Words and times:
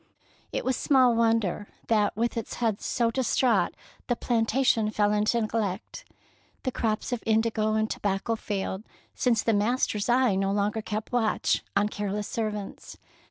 It 0.51 0.65
was 0.65 0.75
small 0.75 1.13
wonder 1.13 1.67
that 1.85 2.15
with 2.17 2.35
its 2.35 2.55
head 2.55 2.81
so 2.81 3.11
distraught 3.11 3.75
the 4.07 4.15
plantation 4.15 4.89
fell 4.89 5.13
into 5.13 5.39
neglect. 5.39 6.05
The 6.63 6.71
crops 6.71 7.11
of 7.13 7.21
indigo 7.23 7.75
and 7.75 7.87
tobacco 7.87 8.35
failed, 8.35 8.81
since 9.13 9.43
the 9.43 9.53
master's 9.53 10.09
eye 10.09 10.33
no 10.33 10.51
longer 10.51 10.81
kept 10.81 11.11
watch 11.11 11.63
on 11.75 11.87
careless 11.87 12.27
servants. 12.27 12.97